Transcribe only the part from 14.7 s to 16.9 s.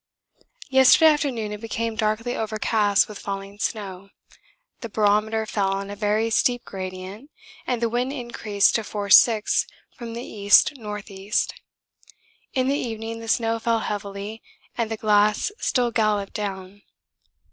and the glass still galloped down.